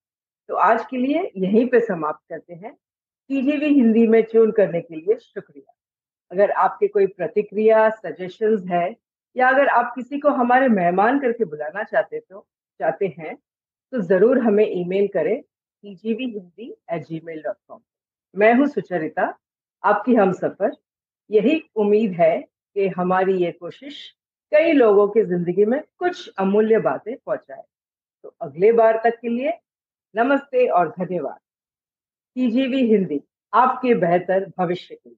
[0.49, 2.73] तो आज के लिए यहीं पे समाप्त करते हैं।
[3.31, 5.73] टीजीवी हिंदी में ट्यून करने के लिए शुक्रिया।
[6.31, 8.95] अगर आपके कोई प्रतिक्रिया सजेशंस है,
[9.37, 12.47] या अगर आप किसी को हमारे मेहमान करके बुलाना चाहते तो
[12.81, 13.35] चाहते हैं
[13.93, 17.81] तो ज़रूर हमें ईमेल करें T G V Hindi at Gmail dot com
[18.35, 19.35] मैं हूँ सुचरिता,
[19.85, 20.73] आपकी हम सफ़र।
[21.31, 23.99] यही उम्मीद है कि हमारी ये कोशिश
[24.53, 27.63] कई लोगों की ज़िंदगी में कुछ अमूल्य बातें पहुँचाए।
[28.25, 29.53] तो अगले बार तक के लिए
[30.15, 31.39] नमस्ते और धन्यवाद।
[32.37, 33.21] टीजीवी हिंदी
[33.53, 35.17] आपके बेहतर भविष्य के लिए।